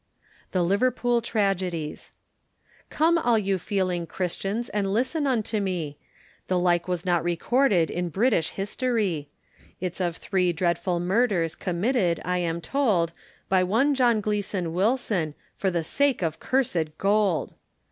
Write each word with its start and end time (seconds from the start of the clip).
THE 0.51 0.63
LIVERPOOL 0.63 1.21
TRAGEDIES. 1.21 2.11
Come 2.89 3.19
all 3.19 3.37
you 3.37 3.59
feeling 3.59 4.07
christians 4.07 4.67
and 4.69 4.91
listen 4.91 5.27
unto 5.27 5.59
me, 5.59 5.99
The 6.47 6.57
like 6.57 6.87
was 6.87 7.05
not 7.05 7.23
recorded 7.23 7.91
in 7.91 8.09
British 8.09 8.49
history, 8.49 9.29
It's 9.79 10.01
of 10.01 10.17
three 10.17 10.53
dreadful 10.53 10.99
murders 10.99 11.53
committed, 11.53 12.19
I 12.25 12.39
am 12.39 12.61
told, 12.61 13.11
By 13.47 13.63
one 13.63 13.93
John 13.93 14.21
Gleeson 14.21 14.73
Wilson, 14.73 15.35
for 15.55 15.69
the 15.69 15.83
sake 15.83 16.23
of 16.23 16.39
cursed 16.39 16.97
gold. 16.97 17.53